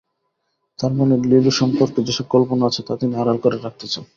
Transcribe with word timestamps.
তাঁর 0.79 0.91
মনে 0.93 1.15
নীলু 1.23 1.51
সম্পর্কে 1.51 1.99
যেসব 2.03 2.25
কল্পনা 2.29 2.63
আছে, 2.65 2.81
তা 2.87 2.93
তিনি 3.01 3.13
আড়াল 3.15 3.37
করে 3.43 3.57
রাখতে 3.57 3.85
চান। 3.87 4.03